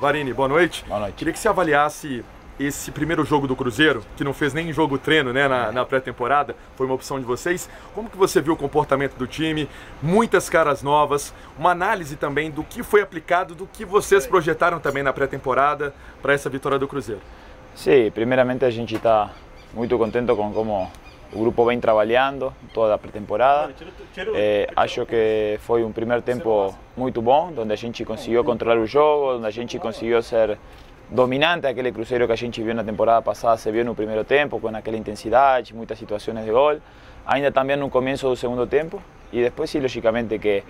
Varini, 0.00 0.32
boa 0.32 0.48
noite. 0.48 0.84
Boa 0.86 1.00
noite. 1.00 1.14
Queria 1.14 1.32
que 1.32 1.38
você 1.38 1.48
avaliasse 1.48 2.24
esse 2.58 2.90
primeiro 2.90 3.24
jogo 3.24 3.46
do 3.46 3.54
Cruzeiro, 3.54 4.04
que 4.16 4.24
não 4.24 4.32
fez 4.32 4.52
nem 4.52 4.72
jogo 4.72 4.98
treino 4.98 5.32
né, 5.32 5.46
na, 5.46 5.70
na 5.70 5.84
pré-temporada, 5.84 6.56
foi 6.76 6.86
uma 6.86 6.94
opção 6.94 7.20
de 7.20 7.24
vocês. 7.24 7.68
Como 7.94 8.10
que 8.10 8.16
você 8.16 8.40
viu 8.40 8.54
o 8.54 8.56
comportamento 8.56 9.16
do 9.16 9.26
time? 9.26 9.68
Muitas 10.02 10.48
caras 10.50 10.82
novas, 10.82 11.32
uma 11.58 11.70
análise 11.70 12.16
também 12.16 12.50
do 12.50 12.64
que 12.64 12.82
foi 12.82 13.00
aplicado, 13.00 13.54
do 13.54 13.66
que 13.66 13.84
vocês 13.84 14.26
projetaram 14.26 14.80
também 14.80 15.02
na 15.02 15.12
pré-temporada 15.12 15.94
para 16.20 16.32
essa 16.32 16.50
vitória 16.50 16.78
do 16.78 16.88
Cruzeiro. 16.88 17.22
Sim, 17.74 18.10
primeiramente 18.12 18.64
a 18.64 18.70
gente 18.70 18.96
está 18.96 19.30
muito 19.72 19.96
contente 19.96 20.34
com 20.34 20.52
como 20.52 20.90
o 21.32 21.38
grupo 21.40 21.64
vem 21.64 21.78
trabalhando 21.78 22.52
toda 22.72 22.94
a 22.94 22.98
pré-temporada. 22.98 23.72
Eh, 24.34 24.68
acho 24.74 25.04
que 25.04 25.58
foi 25.60 25.84
um 25.84 25.92
primeiro 25.92 26.22
tempo 26.22 26.74
muito 26.96 27.20
bom, 27.20 27.52
onde 27.56 27.72
a 27.72 27.76
gente 27.76 28.04
conseguiu 28.04 28.42
controlar 28.42 28.78
o 28.78 28.86
jogo, 28.86 29.36
onde 29.36 29.46
a 29.46 29.50
gente 29.50 29.78
conseguiu 29.78 30.22
ser 30.22 30.58
dominante 31.10 31.66
aquele 31.66 31.92
Cruzeiro 31.92 32.26
que 32.26 32.32
a 32.32 32.36
gente 32.36 32.62
viu 32.62 32.74
na 32.74 32.84
temporada 32.84 33.22
passada, 33.22 33.56
se 33.56 33.70
viu 33.70 33.84
no 33.84 33.94
primeiro 33.94 34.24
tempo, 34.24 34.58
com 34.58 34.68
aquela 34.68 34.96
intensidade, 34.96 35.74
muitas 35.74 35.98
situações 35.98 36.44
de 36.44 36.50
gol. 36.50 36.78
Ainda 37.26 37.52
também 37.52 37.76
no 37.76 37.90
começo 37.90 38.28
do 38.28 38.36
segundo 38.36 38.66
tempo. 38.66 39.02
E 39.30 39.42
depois, 39.42 39.68
sim, 39.68 39.80
logicamente, 39.80 40.38
que 40.38 40.64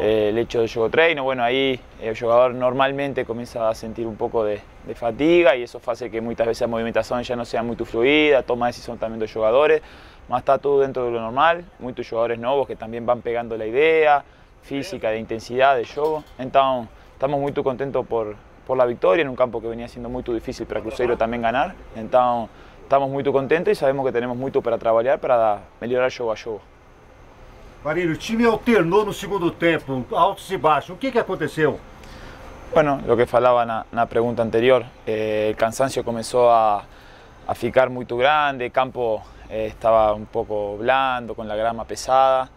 eh, 0.00 0.28
el 0.28 0.38
hecho 0.38 0.60
del 0.60 0.70
juego 0.70 0.88
treino, 0.88 1.24
bueno, 1.24 1.42
ahí 1.42 1.80
el 2.00 2.16
jugador 2.16 2.54
normalmente 2.54 3.24
comienza 3.24 3.68
a 3.68 3.74
sentir 3.74 4.06
un 4.06 4.16
poco 4.16 4.44
de, 4.44 4.60
de 4.86 4.94
fatiga 4.94 5.56
y 5.56 5.64
eso 5.64 5.80
hace 5.84 6.08
que 6.08 6.20
muchas 6.20 6.46
veces 6.46 6.60
la 6.60 6.66
movimentación 6.68 7.22
ya 7.22 7.34
no 7.34 7.44
sea 7.44 7.62
muy 7.62 7.74
fluida, 7.76 8.42
toma 8.42 8.68
decisión 8.68 8.98
también 8.98 9.18
de 9.18 9.24
los 9.24 9.32
jugadores, 9.32 9.82
más 10.28 10.40
está 10.40 10.58
todo 10.58 10.80
dentro 10.80 11.06
de 11.06 11.10
lo 11.10 11.20
normal, 11.20 11.64
muchos 11.80 12.08
jugadores 12.08 12.38
nuevos 12.38 12.66
que 12.68 12.76
también 12.76 13.04
van 13.04 13.20
pegando 13.20 13.56
la 13.56 13.66
idea 13.66 14.24
física, 14.62 15.10
de 15.10 15.18
intensidad, 15.18 15.76
de 15.76 15.86
juego. 15.86 16.22
Entonces, 16.38 16.90
estamos 17.14 17.40
muy 17.40 17.52
contentos 17.52 18.06
por, 18.06 18.36
por 18.66 18.76
la 18.76 18.84
victoria 18.84 19.22
en 19.22 19.28
un 19.28 19.36
campo 19.36 19.60
que 19.60 19.68
venía 19.68 19.88
siendo 19.88 20.08
muy 20.08 20.22
difícil 20.22 20.66
para 20.66 20.80
Cruzeiro 20.80 21.16
también 21.16 21.42
ganar. 21.42 21.74
Entonces, 21.96 22.50
estamos 22.82 23.10
muy 23.10 23.24
contentos 23.24 23.72
y 23.72 23.74
sabemos 23.74 24.04
que 24.06 24.12
tenemos 24.12 24.36
mucho 24.36 24.62
para 24.62 24.78
trabajar 24.78 25.18
para 25.18 25.60
mejorar 25.80 26.12
juego 26.14 26.32
a 26.32 26.36
juego. 26.36 26.77
Marílio, 27.84 28.14
o 28.14 28.18
time 28.18 28.44
alternou 28.44 29.04
no 29.04 29.12
segundo 29.12 29.50
tempo, 29.52 30.04
altos 30.12 30.50
e 30.50 30.56
baixos. 30.56 30.90
O 30.90 30.96
que, 30.96 31.12
que 31.12 31.18
aconteceu? 31.18 31.78
Bueno, 32.74 33.00
lo 33.06 33.16
que 33.16 33.24
falaba 33.24 33.64
na, 33.64 33.86
na 33.92 34.04
pregunta 34.06 34.42
anterior, 34.42 34.84
eh, 35.06 35.48
el 35.50 35.56
cansancio 35.56 36.04
comenzó 36.04 36.50
a, 36.50 36.84
a 37.46 37.54
ficar 37.54 37.88
muy 37.88 38.04
grande, 38.04 38.66
el 38.66 38.72
campo 38.72 39.22
eh, 39.48 39.66
estaba 39.68 40.12
un 40.12 40.26
poco 40.26 40.76
blando, 40.76 41.34
con 41.34 41.46
la 41.48 41.56
grama 41.56 41.84
pesada, 41.84 42.50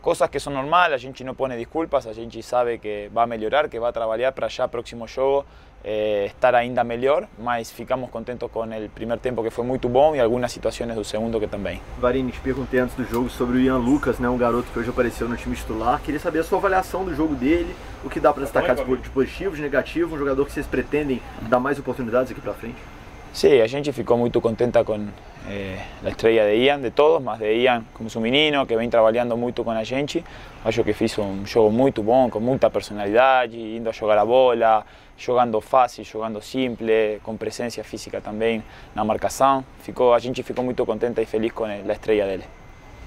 cosas 0.00 0.30
que 0.30 0.40
son 0.40 0.54
normales, 0.54 0.94
a 0.94 0.98
gente 0.98 1.24
no 1.24 1.34
pone 1.34 1.56
disculpas, 1.56 2.06
a 2.06 2.12
gente 2.12 2.42
sabe 2.42 2.78
que 2.78 3.10
va 3.14 3.24
a 3.24 3.26
mejorar, 3.26 3.68
que 3.68 3.78
va 3.78 3.88
a 3.88 3.92
trabajar 3.92 4.32
para 4.32 4.46
allá 4.46 4.68
próximo 4.68 5.06
jogo 5.06 5.44
eh, 5.84 6.26
estar 6.26 6.54
ainda 6.54 6.82
melhor, 6.82 7.28
mas 7.38 7.70
ficamos 7.70 8.10
contentos 8.10 8.50
com 8.50 8.60
o 8.62 8.88
primeiro 8.90 9.20
tempo 9.20 9.42
que 9.42 9.50
foi 9.50 9.64
muito 9.64 9.88
bom 9.88 10.14
e 10.14 10.20
algumas 10.20 10.50
situações 10.50 10.94
do 10.94 11.04
segundo 11.04 11.38
que 11.38 11.46
também. 11.46 11.80
Varini, 11.98 12.32
te 12.32 12.40
perguntei 12.40 12.80
antes 12.80 12.96
do 12.96 13.04
jogo 13.04 13.30
sobre 13.30 13.58
o 13.58 13.60
Ian 13.60 13.78
Lucas, 13.78 14.18
né, 14.18 14.28
um 14.28 14.38
garoto 14.38 14.68
que 14.72 14.78
hoje 14.78 14.90
apareceu 14.90 15.28
no 15.28 15.36
time 15.36 15.54
titular. 15.54 16.00
Queria 16.02 16.20
saber 16.20 16.40
a 16.40 16.44
sua 16.44 16.58
avaliação 16.58 17.04
do 17.04 17.14
jogo 17.14 17.34
dele, 17.34 17.74
o 18.04 18.10
que 18.10 18.18
dá 18.18 18.32
para 18.32 18.42
destacar 18.42 18.74
de 18.74 19.10
positivo, 19.10 19.54
de 19.54 19.62
negativo, 19.62 20.16
um 20.16 20.18
jogador 20.18 20.44
que 20.46 20.52
vocês 20.52 20.66
pretendem 20.66 21.22
dar 21.42 21.60
mais 21.60 21.78
oportunidades 21.78 22.32
aqui 22.32 22.40
para 22.40 22.54
frente? 22.54 22.97
Sim, 23.32 23.60
a 23.60 23.66
gente 23.66 23.92
ficou 23.92 24.16
muito 24.18 24.40
contenta 24.40 24.82
com 24.82 25.06
eh, 25.48 25.78
a 26.04 26.08
estreia 26.08 26.44
de 26.50 26.64
Ian, 26.64 26.80
de 26.80 26.90
todos, 26.90 27.22
mas 27.22 27.38
de 27.38 27.52
Ian 27.54 27.84
como 27.94 28.10
seu 28.10 28.20
menino, 28.20 28.66
que 28.66 28.76
vem 28.76 28.90
trabalhando 28.90 29.36
muito 29.36 29.62
com 29.62 29.70
a 29.70 29.84
gente. 29.84 30.24
Acho 30.64 30.82
que 30.82 30.92
fez 30.92 31.16
um 31.18 31.46
jogo 31.46 31.70
muito 31.70 32.02
bom, 32.02 32.28
com 32.28 32.40
muita 32.40 32.68
personalidade, 32.68 33.56
indo 33.56 33.88
a 33.88 33.92
jogar 33.92 34.18
a 34.18 34.24
bola, 34.24 34.84
jogando 35.16 35.60
fácil, 35.60 36.04
jogando 36.04 36.40
simple, 36.42 37.20
com 37.22 37.36
presença 37.36 37.84
física 37.84 38.20
também 38.20 38.62
na 38.94 39.04
marcação. 39.04 39.64
Ficou, 39.80 40.14
a 40.14 40.18
gente 40.18 40.42
ficou 40.42 40.64
muito 40.64 40.84
contente 40.84 41.20
e 41.20 41.26
feliz 41.26 41.52
com 41.52 41.64
a 41.64 41.76
estreia 41.76 42.26
dele. 42.26 42.44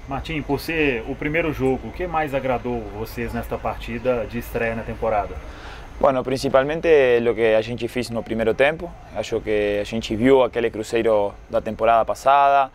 Martim, 0.08 0.42
por 0.42 0.58
ser 0.58 1.04
o 1.08 1.14
primeiro 1.14 1.52
jogo, 1.52 1.88
o 1.88 1.92
que 1.92 2.06
mais 2.06 2.34
agradou 2.34 2.80
vocês 2.98 3.32
nesta 3.32 3.56
partida 3.56 4.26
de 4.26 4.38
estreia 4.38 4.74
na 4.74 4.82
temporada? 4.82 5.34
Bueno, 6.02 6.24
principalmente 6.24 7.20
lo 7.20 7.32
que 7.32 7.54
a 7.54 7.62
gente 7.62 7.86
fez 7.86 8.10
no 8.10 8.24
primeiro 8.24 8.54
tempo. 8.54 8.90
Acho 9.14 9.40
que 9.40 9.78
a 9.80 9.84
gente 9.84 10.16
viu 10.16 10.42
aquele 10.42 10.68
Cruzeiro 10.68 11.32
da 11.48 11.60
temporada 11.60 12.04
passada, 12.04 12.72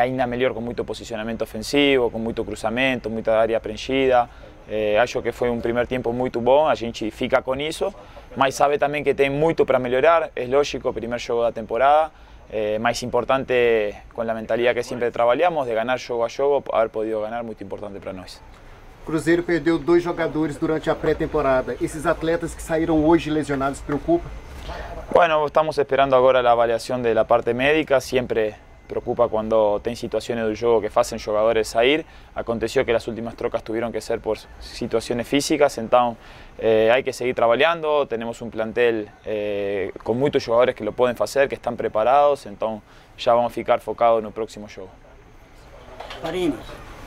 ainda 0.00 0.28
melhor 0.28 0.54
com 0.54 0.60
muito 0.60 0.84
posicionamento 0.84 1.42
ofensivo, 1.42 2.08
com 2.08 2.20
muito 2.20 2.44
cruzamento, 2.44 3.10
muita 3.10 3.36
área 3.36 3.58
preenchida. 3.58 4.30
Eh, 4.70 4.96
acho 4.96 5.20
que 5.20 5.32
foi 5.32 5.50
um 5.50 5.60
primeiro 5.60 5.88
tempo 5.88 6.12
muito 6.12 6.40
bom, 6.40 6.68
a 6.68 6.76
gente 6.76 7.10
fica 7.10 7.42
com 7.42 7.56
isso, 7.56 7.92
mas 8.36 8.54
sabe 8.54 8.78
também 8.78 9.02
que 9.02 9.12
tem 9.12 9.28
muito 9.28 9.66
para 9.66 9.80
melhorar. 9.80 10.30
É 10.36 10.46
lógico, 10.46 10.92
primeiro 10.92 11.18
jogo 11.18 11.42
da 11.42 11.50
temporada, 11.50 12.12
eh, 12.48 12.78
mais 12.78 13.02
importante 13.02 13.92
com 14.14 14.22
a 14.22 14.32
mentalidade 14.32 14.78
que 14.78 14.84
sempre 14.84 15.10
trabalhamos, 15.10 15.66
de 15.66 15.74
ganhar 15.74 15.98
jogo 15.98 16.22
a 16.22 16.28
jogo, 16.28 16.62
haver 16.72 16.90
podido 16.90 17.22
ganhar, 17.22 17.42
muito 17.42 17.64
importante 17.64 17.98
para 17.98 18.12
nós. 18.12 18.40
Cruzeiro 19.08 19.42
perdeu 19.42 19.78
dois 19.78 20.02
jogadores 20.02 20.58
durante 20.58 20.90
a 20.90 20.94
pré-temporada. 20.94 21.74
Esses 21.80 22.04
atletas 22.04 22.54
que 22.54 22.62
saíram 22.62 23.02
hoje 23.06 23.30
lesionados 23.30 23.80
preocupam? 23.80 24.30
Bueno, 25.10 25.46
estamos 25.46 25.78
esperando 25.78 26.14
agora 26.14 26.46
a 26.46 26.52
avaliação 26.52 27.00
da 27.00 27.24
parte 27.24 27.54
médica, 27.54 28.02
sempre 28.02 28.54
preocupa 28.86 29.26
cuando 29.26 29.80
tem 29.80 29.96
situaciones 29.96 30.44
del 30.44 30.54
juego 30.54 30.82
que 30.82 30.90
hacen 30.94 31.18
jugadores 31.18 31.68
salir. 31.68 32.04
Aconteció 32.34 32.84
que 32.84 32.92
las 32.92 33.08
últimas 33.08 33.34
trocas 33.34 33.62
tuvieron 33.62 33.90
que 33.90 34.02
ser 34.02 34.20
por 34.20 34.36
situaciones 34.60 35.26
físicas, 35.26 35.78
entonces 35.78 36.22
eh, 36.58 36.90
hay 36.92 37.02
que 37.02 37.14
seguir 37.14 37.34
trabajando. 37.34 38.06
Tenemos 38.06 38.42
un 38.42 38.50
plantel 38.50 39.08
eh, 39.24 39.90
con 40.04 40.18
muchos 40.18 40.44
jugadores 40.44 40.74
que 40.74 40.84
lo 40.84 40.92
pueden 40.92 41.16
hacer, 41.18 41.48
que 41.48 41.54
están 41.54 41.78
preparados, 41.78 42.44
entonces 42.44 42.82
ya 43.16 43.32
vamos 43.32 43.52
a 43.52 43.54
ficar 43.54 43.80
focados 43.80 44.20
en 44.20 44.26
el 44.26 44.32
próximo 44.32 44.66
juego. 44.68 44.90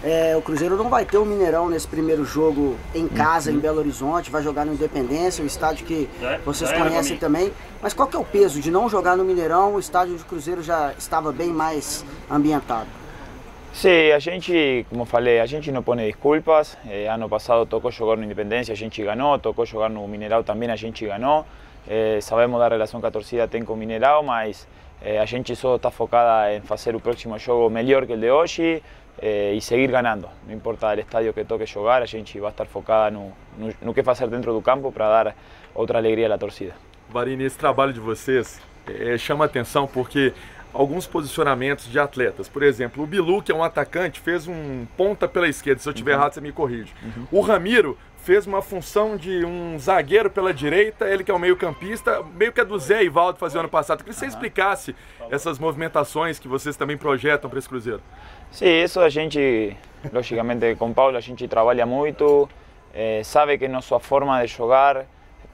É, 0.03 0.35
o 0.35 0.41
Cruzeiro 0.41 0.75
não 0.75 0.89
vai 0.89 1.05
ter 1.05 1.17
o 1.17 1.21
um 1.21 1.25
Mineirão 1.25 1.69
nesse 1.69 1.87
primeiro 1.87 2.25
jogo 2.25 2.75
em 2.93 3.07
casa, 3.07 3.51
uhum. 3.51 3.57
em 3.57 3.59
Belo 3.59 3.79
Horizonte, 3.79 4.31
vai 4.31 4.41
jogar 4.41 4.65
no 4.65 4.73
Independência, 4.73 5.43
o 5.43 5.47
estádio 5.47 5.85
que 5.85 6.09
é, 6.21 6.39
vocês 6.39 6.71
é, 6.71 6.77
conhecem 6.77 7.17
também. 7.17 7.53
Mas 7.81 7.93
qual 7.93 8.07
que 8.07 8.15
é 8.15 8.19
o 8.19 8.23
peso 8.23 8.59
de 8.59 8.71
não 8.71 8.89
jogar 8.89 9.15
no 9.15 9.23
Mineirão? 9.23 9.75
O 9.75 9.79
estádio 9.79 10.15
do 10.15 10.25
Cruzeiro 10.25 10.63
já 10.63 10.93
estava 10.97 11.31
bem 11.31 11.49
mais 11.49 12.03
ambientado. 12.29 12.87
Sim, 13.73 14.11
a 14.11 14.19
gente, 14.19 14.85
como 14.89 15.05
falei, 15.05 15.39
a 15.39 15.45
gente 15.45 15.71
não 15.71 15.81
põe 15.81 15.97
desculpas. 15.97 16.77
Eh, 16.89 17.07
ano 17.07 17.29
passado 17.29 17.65
tocou 17.65 17.89
jogar 17.89 18.17
no 18.17 18.23
Independência, 18.23 18.73
a 18.73 18.75
gente 18.75 19.01
ganhou, 19.01 19.39
tocou 19.39 19.65
jogar 19.65 19.89
no 19.89 20.05
Mineirão 20.07 20.43
também, 20.43 20.69
a 20.69 20.75
gente 20.75 21.05
ganhou. 21.05 21.45
Eh, 21.87 22.19
sabemos 22.21 22.59
da 22.59 22.67
relação 22.67 22.99
que 22.99 23.07
a 23.07 23.11
torcida 23.11 23.47
tem 23.47 23.63
com 23.63 23.73
o 23.73 23.77
Mineirão, 23.77 24.23
mas 24.23 24.67
eh, 25.01 25.19
a 25.19 25.25
gente 25.25 25.55
só 25.55 25.77
está 25.77 25.89
focada 25.89 26.53
em 26.53 26.61
fazer 26.61 26.95
o 26.95 26.99
próximo 26.99 27.39
jogo 27.39 27.69
melhor 27.69 28.05
que 28.05 28.13
o 28.13 28.17
de 28.17 28.29
hoje. 28.29 28.83
Eh, 29.21 29.53
e 29.53 29.61
seguir 29.61 29.91
ganhando. 29.91 30.27
Não 30.47 30.53
importa 30.53 30.95
o 30.95 30.99
estádio 30.99 31.33
que 31.33 31.43
toque 31.43 31.65
jogar, 31.65 32.01
a 32.01 32.05
gente 32.05 32.39
vai 32.39 32.49
estar 32.49 32.65
focada 32.65 33.11
no, 33.11 33.31
no, 33.57 33.73
no 33.81 33.93
que 33.93 34.01
fazer 34.03 34.27
dentro 34.27 34.51
do 34.51 34.61
campo 34.61 34.91
para 34.91 35.23
dar 35.23 35.35
outra 35.75 35.99
alegria 35.99 36.33
à 36.33 36.37
torcida. 36.37 36.73
Varini, 37.09 37.43
esse 37.43 37.57
trabalho 37.57 37.93
de 37.93 37.99
vocês 37.99 38.59
é, 38.87 39.17
chama 39.17 39.45
atenção 39.45 39.85
porque 39.85 40.33
alguns 40.73 41.05
posicionamentos 41.05 41.89
de 41.89 41.99
atletas, 41.99 42.47
por 42.47 42.63
exemplo, 42.63 43.03
o 43.03 43.07
Bilu, 43.07 43.41
que 43.41 43.51
é 43.51 43.55
um 43.55 43.63
atacante, 43.63 44.19
fez 44.19 44.47
um 44.47 44.85
ponta 44.97 45.27
pela 45.27 45.47
esquerda, 45.47 45.81
se 45.81 45.89
eu 45.89 45.93
estiver 45.93 46.13
uhum. 46.13 46.19
errado 46.19 46.33
você 46.33 46.41
me 46.41 46.51
corrige. 46.51 46.93
Uhum. 47.03 47.27
O 47.31 47.41
Ramiro 47.41 47.97
fez 48.23 48.45
uma 48.45 48.61
função 48.61 49.17
de 49.17 49.43
um 49.43 49.77
zagueiro 49.79 50.29
pela 50.29 50.53
direita, 50.53 51.09
ele 51.09 51.23
que 51.23 51.31
é 51.31 51.33
o 51.33 51.39
meio 51.39 51.57
campista, 51.57 52.23
meio 52.35 52.53
que 52.53 52.61
é 52.61 52.65
do 52.65 52.77
Zé 52.77 53.03
Ivaldo 53.03 53.39
fazer 53.39 53.59
ano 53.59 53.69
passado. 53.69 53.99
Queria 53.99 54.13
que 54.13 54.19
você 54.19 54.27
explicasse 54.27 54.95
essas 55.29 55.57
movimentações 55.57 56.37
que 56.37 56.47
vocês 56.47 56.77
também 56.77 56.97
projetam 56.97 57.49
para 57.49 57.57
esse 57.57 57.67
Cruzeiro. 57.67 58.01
Sim, 58.51 58.83
isso 58.83 58.99
a 58.99 59.09
gente, 59.09 59.75
logicamente 60.13 60.75
com 60.75 60.93
Paulo, 60.93 61.17
a 61.17 61.21
gente 61.21 61.47
trabalha 61.47 61.85
muito, 61.85 62.47
eh, 62.93 63.21
sabe 63.23 63.57
que 63.57 63.67
nossa 63.67 63.99
forma 63.99 64.39
de 64.41 64.47
jogar, 64.47 65.05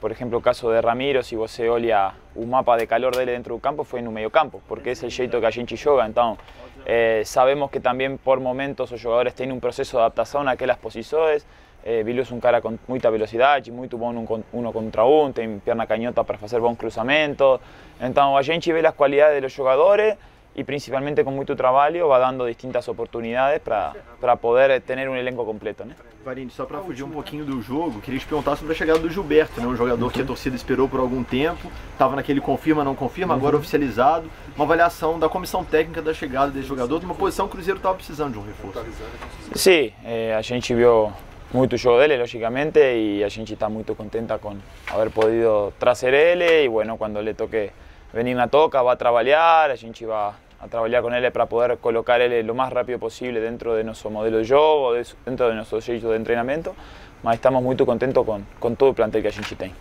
por 0.01 0.11
exemplo, 0.11 0.37
o 0.37 0.41
caso 0.41 0.69
de 0.69 0.81
Ramiro, 0.81 1.23
se 1.23 1.35
você 1.35 1.69
olha 1.69 2.13
o 2.37 2.45
mapa 2.45 2.77
de 2.77 2.87
calor 2.87 3.15
dele 3.15 3.31
dentro 3.31 3.55
do 3.55 3.59
campo, 3.59 3.83
foi 3.83 4.01
no 4.01 4.11
meio 4.11 4.29
campo, 4.29 4.61
porque 4.67 4.91
é 4.91 5.05
o 5.05 5.09
jeito 5.09 5.39
que 5.39 5.45
a 5.45 5.51
gente 5.51 5.75
joga, 5.75 6.07
então 6.07 6.37
eh, 6.85 7.23
sabemos 7.25 7.69
que 7.71 7.79
também 7.79 8.15
por 8.17 8.39
momentos 8.39 8.91
os 8.91 8.99
jogadores 8.99 9.33
têm 9.33 9.51
um 9.51 9.59
processo 9.59 9.91
de 9.91 9.97
adaptação 9.97 10.43
naquelas 10.43 10.77
posições, 10.77 11.45
Eh, 11.89 12.03
Bilu 12.03 12.21
es 12.21 12.31
un 12.31 12.41
cara 12.41 12.59
con 12.59 12.77
mucha 12.87 13.09
velocidad 13.09 13.63
y 13.65 13.71
muy 13.71 13.87
bom 13.87 14.43
uno 14.51 14.73
contra 14.73 15.05
uno, 15.05 15.31
tiene 15.33 15.59
pierna 15.59 15.87
cañota 15.87 16.23
para 16.23 16.37
hacer 16.43 16.59
bons 16.59 16.77
cruzamentos. 16.77 17.61
Entonces, 18.01 18.49
a 18.49 18.51
gente 18.51 18.73
ve 18.73 18.81
las 18.81 18.93
cualidades 18.93 19.35
de 19.35 19.41
los 19.41 19.55
jugadores 19.55 20.17
y 20.57 20.63
principalmente 20.63 21.23
con 21.23 21.35
mucho 21.35 21.55
trabalho 21.55 22.07
va 22.07 22.17
dando 22.17 22.47
distintas 22.47 22.89
oportunidades 22.89 23.61
para 23.61 24.35
poder 24.41 24.81
ter 24.81 25.07
um 25.07 25.15
elenco 25.15 25.45
completo. 25.45 25.85
Né? 25.85 25.95
Varini, 26.25 26.49
só 26.49 26.65
para 26.65 26.79
fugir 26.79 27.03
um 27.03 27.11
pouquinho 27.11 27.45
do 27.45 27.61
jogo, 27.61 28.01
queria 28.01 28.19
te 28.19 28.25
perguntar 28.25 28.55
sobre 28.55 28.73
a 28.73 28.75
chegada 28.75 28.97
do 28.97 29.07
Gilberto, 29.07 29.61
né? 29.61 29.67
um 29.67 29.75
jogador 29.75 30.11
que 30.11 30.19
a 30.19 30.25
torcida 30.25 30.55
esperou 30.55 30.89
por 30.89 30.99
algum 30.99 31.23
tempo, 31.23 31.71
estava 31.91 32.15
naquele 32.15 32.41
confirma, 32.41 32.83
não 32.83 32.95
confirma, 32.95 33.35
agora 33.35 33.55
uhum. 33.55 33.61
oficializado. 33.61 34.27
Uma 34.55 34.65
avaliação 34.65 35.19
da 35.19 35.29
comissão 35.29 35.63
técnica 35.63 36.01
da 36.01 36.11
chegada 36.11 36.49
desse 36.49 36.67
jogador, 36.67 36.99
de 36.99 37.05
uma 37.05 37.13
posição 37.13 37.45
que 37.45 37.51
o 37.51 37.53
Cruzeiro 37.53 37.77
estava 37.77 37.93
precisando 37.93 38.33
de 38.33 38.39
um 38.39 38.43
reforço. 38.43 38.83
Sim, 39.53 39.93
eh, 40.03 40.33
a 40.35 40.41
gente 40.41 40.73
viu 40.73 41.13
muito 41.53 41.73
o 41.73 41.77
jogo 41.77 41.99
dele, 41.99 42.17
logicamente, 42.17 42.79
e 42.79 43.23
a 43.23 43.29
gente 43.29 43.53
está 43.53 43.69
muito 43.69 43.93
contenta 43.93 44.39
com 44.39 44.57
haver 44.91 45.11
podido 45.11 45.71
trazer 45.77 46.15
ele. 46.15 46.65
E, 46.65 46.67
bueno, 46.67 46.97
quando 46.97 47.19
ele 47.19 47.35
toque 47.35 47.69
venir 48.11 48.33
na 48.33 48.47
toca, 48.47 48.81
vai 48.81 48.97
trabalhar, 48.97 49.69
a 49.69 49.75
gente 49.75 50.03
vai 50.03 50.33
a 50.59 50.67
trabalhar 50.67 51.01
com 51.01 51.13
ele 51.13 51.29
para 51.31 51.45
poder 51.45 51.77
colocar 51.77 52.19
ele 52.19 52.41
lo 52.41 52.55
mais 52.55 52.73
rápido 52.73 52.99
possível 52.99 53.41
dentro 53.41 53.75
de 53.75 53.83
nosso 53.83 54.09
modelo 54.09 54.41
de 54.41 54.47
jogo, 54.47 54.93
dentro 55.25 55.49
de 55.49 55.55
nosso 55.55 55.79
jeito 55.81 56.07
de 56.07 56.23
treinamento. 56.23 56.75
Mas 57.23 57.35
estamos 57.35 57.61
muito 57.63 57.85
contentos 57.85 58.25
com, 58.25 58.41
com 58.59 58.75
todo 58.75 58.91
o 58.91 58.93
plantel 58.93 59.21
que 59.21 59.27
a 59.27 59.31
gente 59.31 59.55
tem. 59.55 59.73